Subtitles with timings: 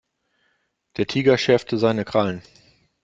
[0.97, 2.41] Der Tiger schärfte seine Krallen.